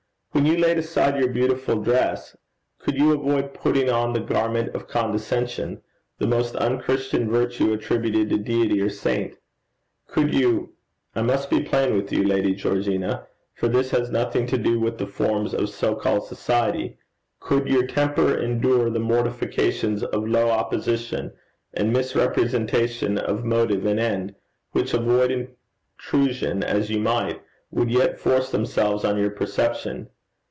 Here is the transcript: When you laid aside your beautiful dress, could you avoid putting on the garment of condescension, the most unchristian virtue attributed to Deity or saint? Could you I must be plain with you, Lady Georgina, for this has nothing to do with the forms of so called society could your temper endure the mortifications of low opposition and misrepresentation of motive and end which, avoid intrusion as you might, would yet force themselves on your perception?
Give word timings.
When 0.33 0.45
you 0.45 0.57
laid 0.57 0.77
aside 0.77 1.19
your 1.19 1.27
beautiful 1.27 1.75
dress, 1.83 2.37
could 2.79 2.95
you 2.95 3.11
avoid 3.11 3.53
putting 3.53 3.89
on 3.89 4.13
the 4.13 4.21
garment 4.21 4.73
of 4.73 4.87
condescension, 4.87 5.81
the 6.19 6.25
most 6.25 6.55
unchristian 6.55 7.29
virtue 7.29 7.73
attributed 7.73 8.29
to 8.29 8.37
Deity 8.37 8.81
or 8.81 8.89
saint? 8.89 9.35
Could 10.07 10.33
you 10.33 10.71
I 11.13 11.21
must 11.21 11.49
be 11.49 11.61
plain 11.61 11.97
with 11.97 12.13
you, 12.13 12.23
Lady 12.25 12.55
Georgina, 12.55 13.27
for 13.53 13.67
this 13.67 13.91
has 13.91 14.09
nothing 14.09 14.47
to 14.47 14.57
do 14.57 14.79
with 14.79 14.97
the 14.99 15.05
forms 15.05 15.53
of 15.53 15.67
so 15.69 15.95
called 15.95 16.25
society 16.25 16.97
could 17.41 17.67
your 17.67 17.85
temper 17.85 18.33
endure 18.33 18.89
the 18.89 18.99
mortifications 19.01 20.01
of 20.01 20.25
low 20.25 20.49
opposition 20.49 21.33
and 21.73 21.91
misrepresentation 21.91 23.17
of 23.17 23.43
motive 23.43 23.85
and 23.85 23.99
end 23.99 24.35
which, 24.71 24.93
avoid 24.93 25.29
intrusion 25.99 26.63
as 26.63 26.89
you 26.89 26.99
might, 27.01 27.41
would 27.69 27.91
yet 27.91 28.17
force 28.17 28.49
themselves 28.49 29.03
on 29.03 29.17
your 29.17 29.29
perception? 29.29 30.07